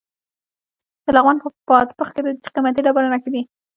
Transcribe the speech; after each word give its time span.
د 1.05 1.07
لغمان 1.15 1.37
په 1.41 1.47
بادپخ 1.69 2.09
کې 2.15 2.21
د 2.23 2.27
قیمتي 2.55 2.81
ډبرو 2.85 3.11
نښې 3.13 3.29
دي. 3.33 3.41